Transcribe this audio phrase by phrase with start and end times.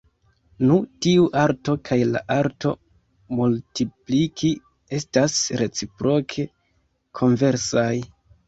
[0.69, 0.75] Nu
[1.05, 2.71] tiu arto kaj la arto
[3.41, 4.51] multimpliki
[5.01, 6.51] estas reciproke
[7.21, 7.91] konversaj.